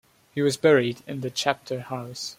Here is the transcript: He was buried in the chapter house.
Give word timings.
He 0.33 0.41
was 0.41 0.57
buried 0.57 1.03
in 1.05 1.21
the 1.21 1.29
chapter 1.29 1.81
house. 1.81 2.29